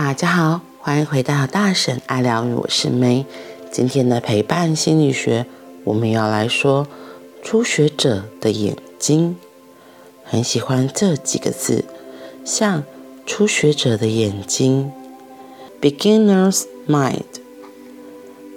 [0.00, 3.26] 大家好，欢迎回到大婶爱疗愈，我是梅。
[3.72, 5.44] 今天的陪伴心理学，
[5.82, 6.86] 我们要来说
[7.42, 9.36] 初学者的眼睛。
[10.22, 11.84] 很喜欢这几个字，
[12.44, 12.84] 像
[13.26, 14.92] 初学者的眼睛
[15.82, 17.24] （beginner's mind），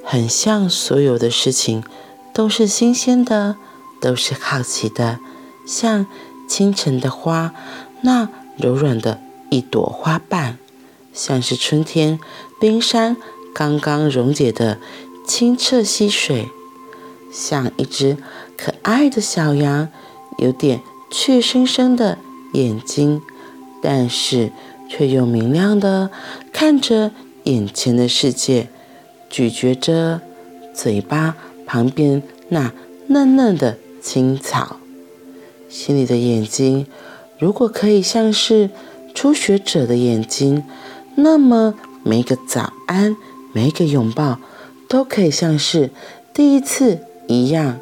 [0.03, 1.83] 很像所有的事情
[2.31, 3.55] 都是新鲜的，
[3.99, 5.17] 都是好奇的，
[5.65, 6.05] 像
[6.47, 7.55] 清晨的花，
[8.01, 10.59] 那柔软的一朵花瓣。
[11.13, 12.19] 像是春天
[12.59, 13.17] 冰山
[13.53, 14.79] 刚刚溶解的
[15.27, 16.47] 清澈溪水，
[17.31, 18.17] 像一只
[18.57, 19.89] 可爱的小羊，
[20.37, 22.17] 有点怯生生的
[22.53, 23.21] 眼睛，
[23.81, 24.51] 但是
[24.89, 26.09] 却又明亮的
[26.53, 27.11] 看着
[27.43, 28.69] 眼前的世界，
[29.29, 30.21] 咀嚼着
[30.73, 32.71] 嘴巴旁边那
[33.07, 34.77] 嫩嫩的青草。
[35.67, 36.87] 心里的眼睛，
[37.37, 38.69] 如果可以像是
[39.13, 40.63] 初学者的眼睛。
[41.15, 43.15] 那么每个早安，
[43.53, 44.39] 每个拥抱，
[44.87, 45.91] 都可以像是
[46.33, 47.79] 第一次一样。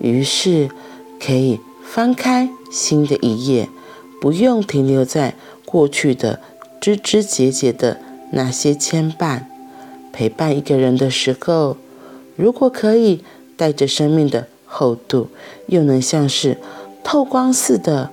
[0.00, 0.68] 于是
[1.24, 3.68] 可以翻开新的一页，
[4.20, 6.40] 不用停留在过去的
[6.80, 8.00] 枝枝节节的
[8.32, 9.44] 那些牵绊。
[10.12, 11.76] 陪伴一个人的时候，
[12.36, 13.24] 如果可以
[13.56, 15.28] 带着生命的厚度，
[15.68, 16.58] 又能像是
[17.02, 18.10] 透光似的，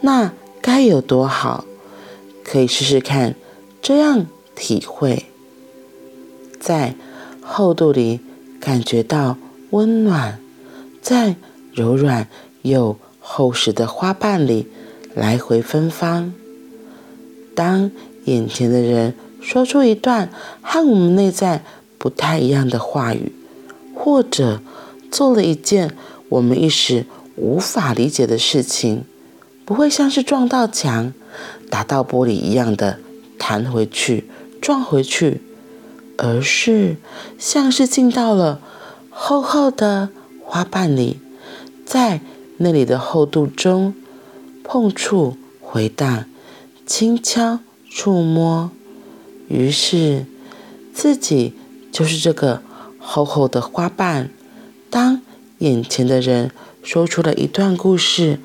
[0.00, 1.64] 那该有多好！
[2.42, 3.34] 可以试试看。
[3.84, 4.24] 这样
[4.56, 5.26] 体会，
[6.58, 6.94] 在
[7.42, 8.18] 厚度里
[8.58, 9.36] 感觉到
[9.72, 10.40] 温暖，
[11.02, 11.36] 在
[11.70, 12.26] 柔软
[12.62, 14.68] 又厚实的花瓣里
[15.14, 16.32] 来回芬芳。
[17.54, 17.90] 当
[18.24, 19.12] 眼前的人
[19.42, 20.30] 说出一段
[20.62, 21.62] 和我们内在
[21.98, 23.32] 不太一样的话语，
[23.94, 24.62] 或者
[25.10, 25.94] 做了一件
[26.30, 27.04] 我们一时
[27.36, 29.04] 无法理解的事情，
[29.66, 31.12] 不会像是撞到墙、
[31.68, 33.00] 打到玻璃一样的。
[33.38, 34.24] 弹回去，
[34.60, 35.40] 撞回去，
[36.16, 36.96] 而是
[37.38, 38.60] 像是进到了
[39.10, 40.10] 厚厚的
[40.42, 41.18] 花瓣里，
[41.84, 42.20] 在
[42.58, 43.94] 那里的厚度中
[44.62, 46.24] 碰触、回荡、
[46.86, 47.58] 轻敲、
[47.90, 48.70] 触摸，
[49.48, 50.24] 于是
[50.92, 51.54] 自己
[51.92, 52.62] 就是这个
[52.98, 54.30] 厚厚的花瓣。
[54.88, 55.20] 当
[55.58, 56.50] 眼前的人
[56.82, 58.38] 说出了一段故事，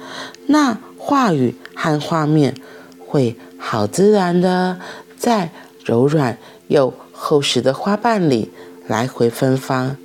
[0.47, 2.55] 那话语和画面
[3.05, 3.37] 会。
[3.59, 4.79] 好自然的，
[5.17, 5.51] 在
[5.85, 6.37] 柔软
[6.69, 8.49] 又厚实的花瓣里
[8.87, 9.97] 来回芬芳，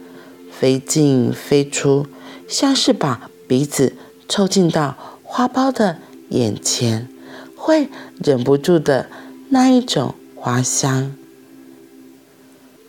[0.53, 2.07] 飞进飞出，
[2.47, 3.95] 像是把鼻子
[4.29, 5.99] 凑近到花苞的
[6.31, 7.09] 眼前，
[7.57, 7.89] 会
[8.23, 9.09] 忍不住的
[9.49, 11.17] 那一种花香。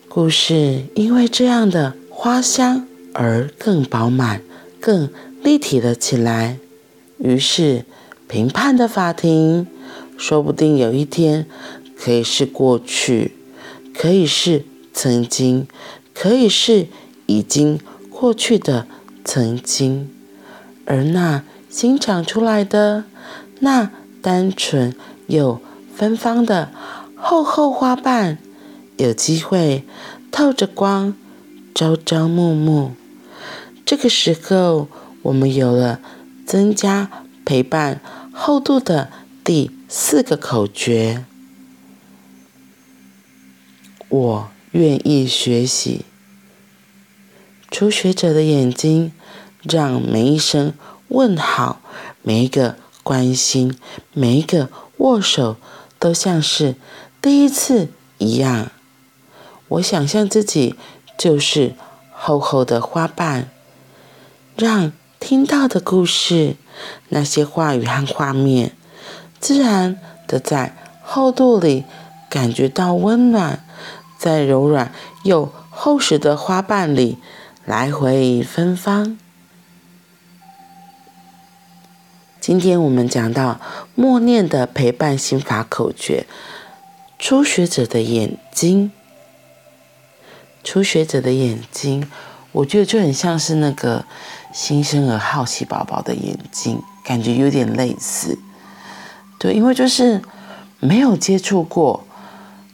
[0.10, 4.42] 故事因为这样的花香而更饱满、
[4.80, 5.10] 更
[5.44, 6.58] 立体了起来。
[7.20, 7.86] 于是，
[8.28, 9.68] 评判的法庭。
[10.18, 11.46] 说不定有一天，
[11.98, 13.32] 可以是过去，
[13.94, 15.68] 可以是曾经，
[16.14, 16.88] 可以是
[17.26, 18.88] 已经过去的
[19.24, 20.10] 曾经，
[20.86, 23.04] 而那新长出来的，
[23.60, 24.96] 那单纯
[25.28, 25.60] 又
[25.94, 26.72] 芬芳的
[27.16, 28.38] 厚厚花瓣，
[28.98, 29.84] 有机会
[30.32, 31.14] 透着光，
[31.74, 32.92] 朝朝暮暮。
[33.86, 34.88] 这个时候，
[35.24, 36.00] 我们有了
[36.46, 37.10] 增加
[37.44, 38.02] 陪伴
[38.32, 39.10] 厚度的
[39.44, 41.24] 第四个口诀，
[44.10, 46.04] 我愿意学习。
[47.72, 49.14] 初学者的眼睛，
[49.64, 50.74] 让每一声
[51.08, 51.80] 问好、
[52.24, 53.74] 每一个关心、
[54.12, 55.56] 每一个握手，
[55.98, 56.76] 都像是
[57.22, 58.70] 第一次一样。
[59.70, 60.76] 我想象自己
[61.18, 61.74] 就是
[62.12, 63.50] 厚厚的花瓣，
[64.58, 64.92] 让
[65.22, 66.58] 听到的故事、
[67.08, 68.76] 那些话语和画面。
[69.46, 70.74] 自然的在
[71.04, 71.84] 厚度里
[72.32, 73.64] 感觉到温暖，
[74.18, 74.92] 在柔软
[75.24, 77.20] 又厚实的花瓣里
[77.64, 79.20] 来回芬芳。
[82.42, 83.62] 今天我们讲到
[83.94, 86.26] 默念的陪伴心法口诀：
[87.20, 88.92] 初学者的眼睛，
[90.64, 92.10] 初学者的眼睛，
[92.52, 94.06] 我觉得就很像是那个
[94.52, 98.40] 新生儿好奇宝宝的眼睛，感觉有点类似。
[99.38, 100.22] 对，因为就是
[100.80, 102.06] 没有接触过，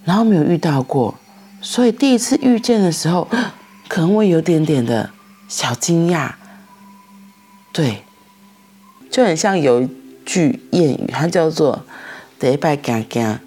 [0.06, 1.16] 然后没有遇到过，
[1.62, 3.28] 所以第一次遇见的时候，
[3.88, 5.10] 可能会有点点的
[5.48, 6.32] 小惊讶。
[7.74, 8.04] 对，
[9.10, 9.90] 就很像有一
[10.24, 11.84] 句谚语，它叫做
[12.40, 13.40] “第一拜惊惊”，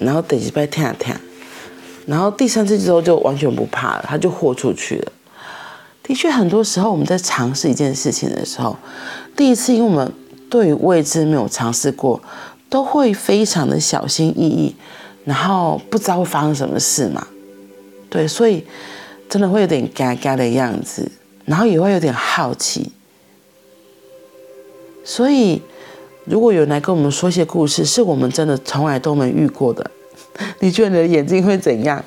[0.00, 1.14] 然后第二拜听听，
[2.06, 5.12] 然后第三次之后就完全不怕了，他就豁出去了。
[6.02, 8.76] 的确，很多时候我们在尝试一件事情的时候，
[9.36, 10.12] 第一次因为我们。
[10.52, 12.20] 对于未知没有尝试过，
[12.68, 14.76] 都会非常的小心翼翼，
[15.24, 17.26] 然后不知道会发生什么事嘛，
[18.10, 18.62] 对，所以
[19.30, 21.10] 真的会有点尴尬的样子，
[21.46, 22.92] 然后也会有点好奇。
[25.02, 25.62] 所以，
[26.26, 29.90] 如果有人来跟我们说一些故事，是我们真的从来都没遇过的，
[30.58, 32.04] 你觉得你的眼睛会怎样？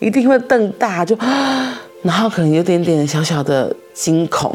[0.00, 1.16] 一定会瞪大，就，
[2.02, 4.54] 然后可能有点点小小的惊恐。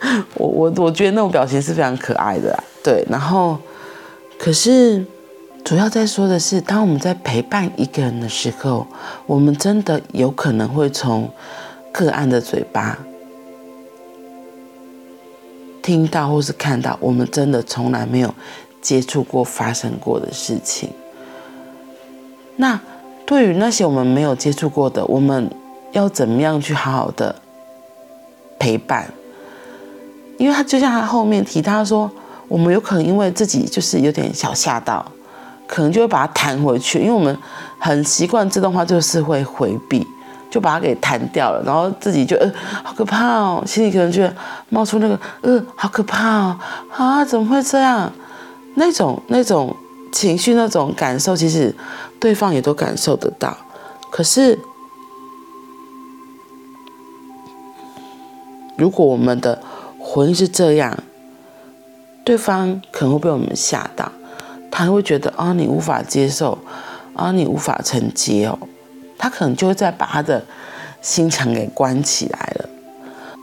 [0.34, 3.04] 我我我觉得那种表情是非常可爱的，对。
[3.10, 3.58] 然后，
[4.38, 5.04] 可是
[5.64, 8.86] 主要在说的是，当我们在陪伴一个人的时候，
[9.26, 11.30] 我们真的有可能会从
[11.92, 12.98] 个案的嘴巴。
[15.82, 18.34] 听到或是看到，我们真的从来没有
[18.82, 20.90] 接触过、发生过的事情。
[22.56, 22.78] 那
[23.24, 25.50] 对于那些我们没有接触过的，我们
[25.92, 27.34] 要怎么样去好好的
[28.58, 29.12] 陪伴？
[30.38, 32.10] 因为他就像他后面提到说，
[32.48, 35.04] 我们有可能因为自己就是有点小吓到，
[35.66, 37.36] 可能就会把它弹回去，因为我们
[37.78, 40.06] 很习惯自动化，就是会回避。
[40.50, 42.50] 就把它给弹掉了，然后自己就呃
[42.82, 44.26] 好可怕哦，心里可能就
[44.70, 46.58] 冒出那个呃好可怕哦
[46.90, 48.10] 啊怎么会这样？
[48.76, 49.76] 那种那种
[50.10, 51.76] 情绪那种感受，其实
[52.18, 53.54] 对方也都感受得到。
[54.10, 54.58] 可是
[58.78, 59.60] 如果我们的
[60.10, 60.96] 回应是这样，
[62.24, 64.10] 对方可能会被我们吓到，
[64.70, 66.56] 他会觉得啊你无法接受
[67.12, 68.58] 啊你无法承接哦。
[69.18, 70.42] 他可能就会再把他的
[71.02, 72.68] 心墙给关起来了，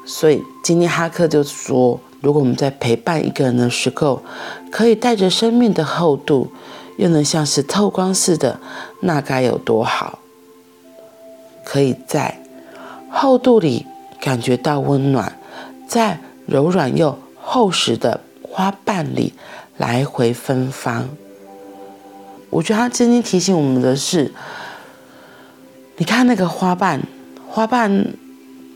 [0.07, 4.23] 所以今天哈克就说，如果我们在陪伴一个人的时候，
[4.71, 6.49] 可以带着生命的厚度，
[6.97, 8.59] 又能像是透光似的，
[9.01, 10.17] 那该有多好？
[11.63, 12.39] 可以在
[13.11, 13.85] 厚度里
[14.19, 15.37] 感觉到温暖，
[15.87, 19.33] 在柔软又厚实的花瓣里
[19.77, 21.09] 来回芬芳。
[22.49, 24.33] 我觉得它今天提醒我们的是。
[25.97, 27.01] 你看那个花瓣，
[27.47, 28.07] 花瓣，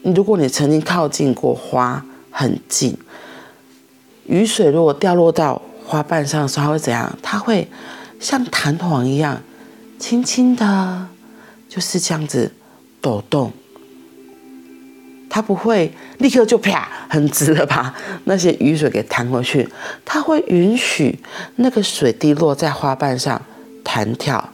[0.04, 2.98] 如果你曾经靠近过花很近，
[4.25, 7.19] 雨水如果掉落到花瓣上的时候，它会怎样？
[7.21, 7.68] 它会
[8.21, 9.42] 像弹簧一样，
[10.00, 11.07] 轻轻的，
[11.68, 12.54] 就是这样子
[13.01, 13.51] 抖动。
[15.30, 17.94] 它不会立刻就啪很直的把
[18.26, 19.70] 那些雨水给弹回去，
[20.04, 21.20] 它会允许
[21.58, 23.42] 那个水滴落在花瓣上
[23.84, 24.50] 弹跳，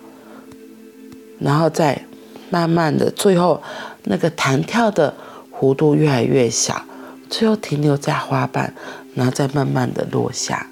[1.39, 2.05] 然后再。
[2.51, 3.61] 慢慢的，最后
[4.03, 5.13] 那个弹跳的
[5.51, 6.85] 弧度越来越小，
[7.27, 8.71] 最后停留在花瓣，
[9.15, 10.67] 然后再慢慢的落下。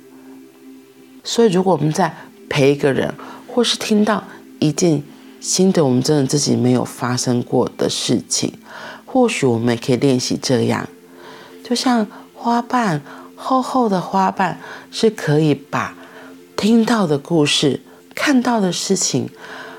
[1.24, 2.16] 所以，如果我们在
[2.48, 3.12] 陪一个人，
[3.48, 4.24] 或是听到
[4.60, 5.02] 一件
[5.42, 8.54] 新的我们真的自己没有发生过的事情，
[9.14, 10.90] 或许我们也可以练习这样，
[11.64, 13.00] 就像花瓣，
[13.36, 15.94] 厚厚的花瓣是可以把
[16.58, 17.82] 听到的故事、
[18.16, 19.30] 看到的事情，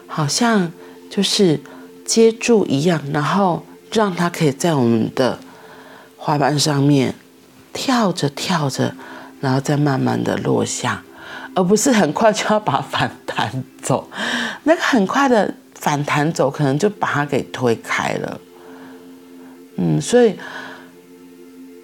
[0.06, 0.72] 好像
[1.10, 1.60] 就是。
[2.06, 5.38] 接住一样，然后让它可以在我们的
[6.18, 7.14] 花瓣上面
[7.72, 8.94] 跳着跳着，
[9.40, 11.02] 然后再慢慢的落下，
[11.54, 14.10] 而不是很快就要把反弹走。
[14.64, 18.38] 那个很快的反弹走，可能就把它给推开了。
[19.76, 20.34] 嗯，所以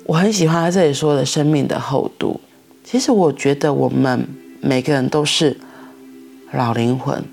[0.05, 2.41] 我很喜欢他这里说的生命的厚度。
[2.85, 4.27] 其实我觉得我们
[4.61, 5.57] 每个人都是
[6.53, 7.25] 老灵魂，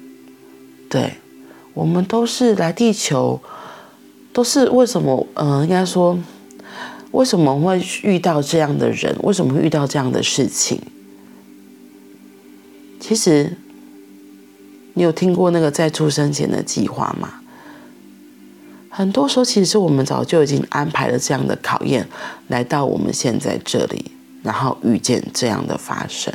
[0.90, 1.14] 对。
[1.74, 3.40] 我们都是来地球，
[4.34, 5.28] 都是为什么？
[5.36, 6.18] 嗯、呃，应该说，
[7.12, 9.16] 为什么会遇到这样的人？
[9.22, 10.82] 为什么会遇到这样的事情？
[13.00, 13.56] 其实，
[14.96, 17.42] 你有听过那个在出生前的计划吗？
[18.98, 22.10] 很多时候，其实我们早就已经安排了这样的考验，
[22.48, 24.12] 来到我们现在这里，
[24.42, 26.34] 然后遇见这样的发生。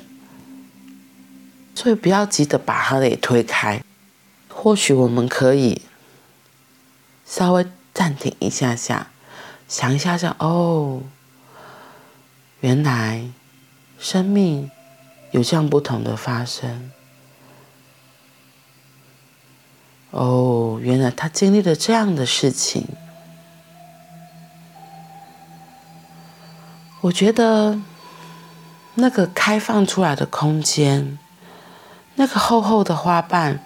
[1.75, 3.83] 所以，不要急着把它给推开。
[4.49, 5.83] 或许我们可以
[7.27, 9.09] 稍微暂停一下下，
[9.67, 11.03] 想一下下哦，
[12.61, 13.25] 原来
[13.99, 14.71] 生命
[15.33, 16.93] 有这样不同的发生。
[20.13, 22.87] 哦，原来他经历了这样的事情。
[27.01, 27.81] 我觉得
[28.95, 31.19] 那个开放出来的空间，
[32.15, 33.59] 那个厚厚的花瓣。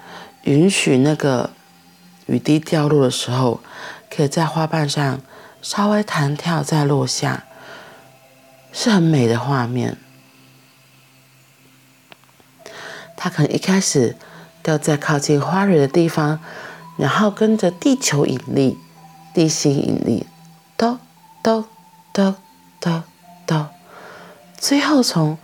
[0.45, 1.51] 允许那个
[2.27, 3.61] 雨滴掉落的时候，
[4.09, 5.21] 可以在花瓣上
[5.61, 7.43] 稍微弹跳再落下，
[8.73, 9.97] 是很美的画面。
[13.17, 14.17] 他可能一开始
[14.67, 16.41] 掉在靠近花蕊的地方，
[16.97, 18.77] 然后跟着地球引力、
[19.33, 20.27] 地心引力，
[20.77, 20.99] 咚
[21.41, 21.65] 咚
[22.13, 22.35] 咚
[22.81, 23.05] 咚
[23.47, 23.69] 咚，
[24.59, 25.39] 最后从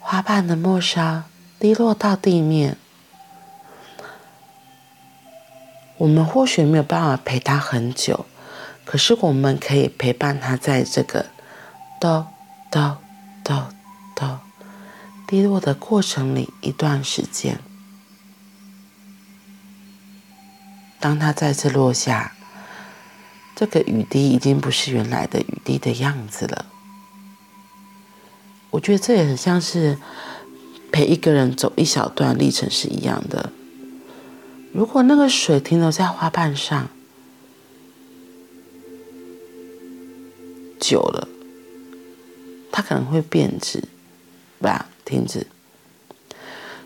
[0.00, 1.24] 花瓣的末梢
[1.58, 2.78] 滴落到地面。
[5.98, 8.24] 我们或许没有办法陪他很久，
[8.86, 11.26] 可是我们可以陪伴他在这个
[12.00, 12.26] 咚
[12.70, 12.96] 咚
[13.44, 13.66] 咚
[14.16, 14.38] 咚
[15.26, 17.60] 滴落的过程里一段时间。
[21.00, 22.34] 当它再次落下，
[23.54, 26.66] 这个雨滴已经不是原来的雨滴的样子了。
[28.70, 29.98] 我觉得这也很像是
[30.92, 33.52] 陪一个人走一小段历程是一样的。
[34.72, 36.88] 如果那个水停留在花瓣上
[40.78, 41.26] 久了，
[42.70, 43.84] 它可能会变质，
[44.60, 44.86] 吧？
[45.04, 45.46] 停止。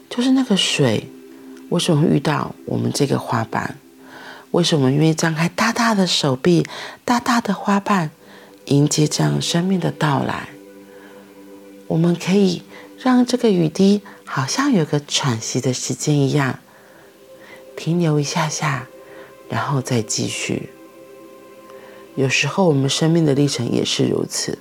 [0.09, 1.09] 就是那个水
[1.71, 3.78] 为什么会遇到我们这个花瓣？
[4.52, 6.66] 为什么愿意张开大大的手臂、
[7.04, 8.11] 大大的花瓣，
[8.66, 10.50] 迎接这样生命的到来？
[11.88, 12.62] 我们可以
[12.99, 16.59] 让这个雨滴好像有个喘息的时间一样。
[17.75, 18.87] 停留一下下，
[19.49, 20.68] 然后再继续。
[22.14, 24.59] 有时候我们生命的历程也是如此。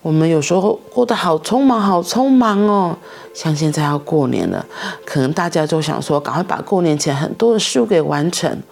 [0.00, 2.96] 我们有时候过得好匆忙，好匆忙哦。
[3.34, 4.64] 像现在要过年了，
[5.04, 8.62] 可能大家都想说，赶快把过年前很多的事物给完成。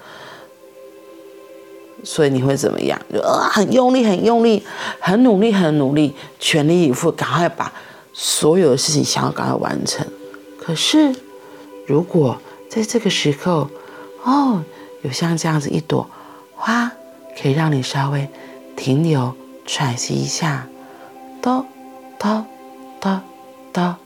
[2.06, 2.96] 所以你会怎么样？
[3.12, 4.64] 就啊，很用力，很用力，
[5.00, 7.72] 很努力，很努力，全力以赴，赶快把
[8.12, 10.06] 所有的事情想要赶快完成。
[10.56, 11.12] 可是
[11.84, 13.68] 如果在这个时候，
[14.22, 14.62] 哦，
[15.02, 16.08] 有像这样子一朵
[16.54, 16.92] 花，
[17.42, 18.28] 可以让你稍微
[18.76, 19.34] 停留、
[19.66, 20.68] 喘息一下，
[21.42, 21.66] 哆
[22.20, 22.46] 哆
[23.00, 23.20] 哆
[23.72, 23.96] 哆，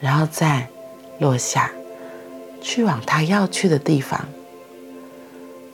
[0.00, 0.68] 然后再
[1.18, 1.70] 落下，
[2.60, 4.28] 去往它要去的地方，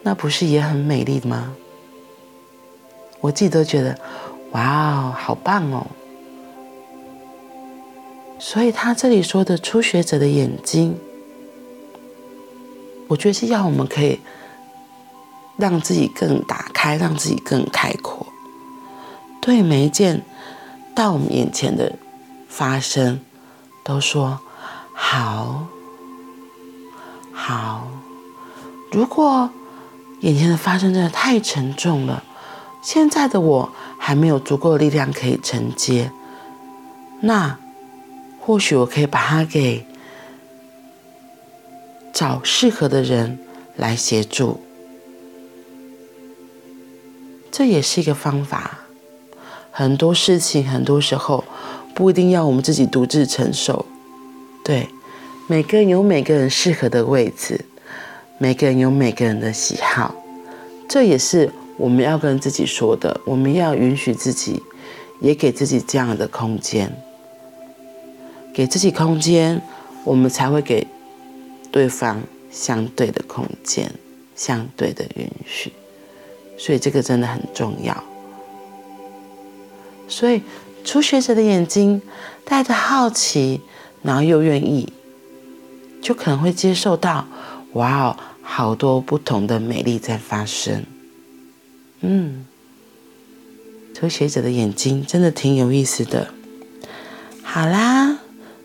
[0.07, 1.53] 那不是也很美丽吗？
[3.21, 3.99] 我自己都觉得，
[4.53, 5.85] 哇哦，好棒哦！
[8.39, 10.97] 所以他这里说的初学者的眼睛。
[13.09, 14.21] 我觉得是要我们可以
[15.57, 18.25] 让自己更打开，让自己更开阔，
[19.41, 20.23] 对每一件
[20.95, 21.93] 到我们眼前的
[22.47, 23.19] 发生，
[23.83, 24.39] 都说
[24.93, 25.67] 好，
[27.33, 27.89] 好。
[28.93, 29.51] 如果
[30.21, 32.23] 眼前的发生真的太沉重了，
[32.83, 36.11] 现在的我还没有足够的力量可以承接，
[37.21, 37.59] 那
[38.41, 39.85] 或许我可以把它给。
[42.13, 43.39] 找适合的人
[43.77, 44.63] 来协助，
[47.53, 48.79] 这也是一个方法。
[49.71, 51.45] 很多事情，很多时候
[51.95, 53.85] 不一定要我们自己独自承受。
[54.65, 54.89] 对，
[55.47, 57.67] 每个人有每个人适合的位置，
[58.39, 60.15] 每个人有每个人的喜好，
[60.89, 63.21] 这也是我们要跟自己说的。
[63.25, 64.63] 我们要允许自己，
[65.21, 66.93] 也给自己这样的空间，
[68.53, 69.63] 给自己空间，
[70.05, 70.87] 我们才会给。
[71.73, 73.93] 对方相对的空间，
[74.35, 75.71] 相对的允许，
[76.57, 78.03] 所以这个真的很重要。
[80.09, 80.41] 所以
[80.85, 82.01] 初学者的眼睛
[82.47, 83.61] 带着好奇，
[84.03, 84.91] 然后又愿意，
[86.01, 87.27] 就可能会接受到，
[87.77, 90.85] 哇哦，好多不同的美丽在发生。
[92.01, 92.45] 嗯，
[93.95, 96.29] 初学者的眼睛真的挺有意思的。
[97.43, 98.19] 好啦，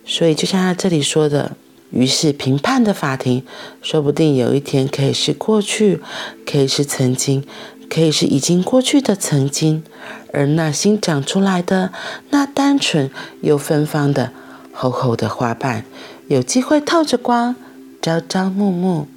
[0.06, 1.56] 所以就像他这里说的。
[1.94, 3.44] 于是，评判的法庭，
[3.82, 6.00] 说不定有一天可以是过去，
[6.46, 7.44] 可以是曾经，
[7.89, 9.84] 可以是已经过去的曾经，
[10.32, 11.91] 而那新长出来的
[12.30, 14.32] 那单纯又芬芳的
[14.72, 15.84] 厚厚的花瓣，
[16.30, 17.58] 有机会透着光，
[18.01, 19.08] 朝朝暮暮。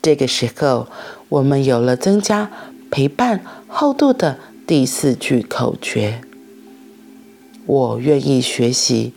[0.00, 0.88] 这个时候，
[1.28, 2.50] 我们有了增加
[2.90, 6.22] 陪伴厚度的第四句口诀：
[7.66, 9.12] 我愿意学习。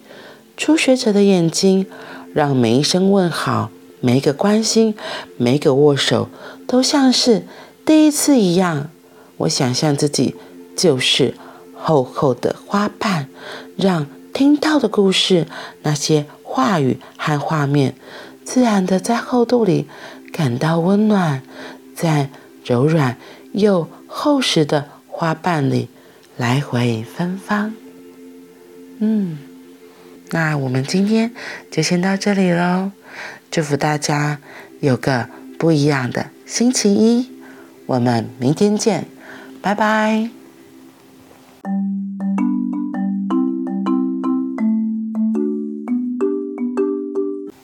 [0.57, 1.85] 初学者的眼睛。
[2.31, 4.93] 让每一声问好，每一个关心，
[5.37, 6.29] 每一个握手，
[6.67, 7.47] 都像是
[7.83, 8.91] 第一次一样。
[9.37, 10.35] 我想象自己
[10.77, 11.33] 就是
[11.75, 13.27] 厚厚的花瓣，
[13.75, 15.47] 让听到的故事，
[15.81, 17.95] 那些话语和画面，
[18.49, 19.85] 自然的在厚度里
[20.31, 21.43] 感到温暖，
[21.95, 22.31] 在
[22.65, 23.15] 柔软
[23.51, 25.87] 又厚实的花瓣里
[26.35, 27.75] 来回芬芳。
[28.97, 29.37] 嗯。
[30.31, 31.31] 那我们今天
[31.69, 32.91] 就先到这里喽，
[33.51, 34.39] 祝福大家
[34.79, 35.29] 有个
[35.59, 37.29] 不一样的星期一，
[37.85, 39.05] 我们明天见，
[39.61, 40.31] 拜拜。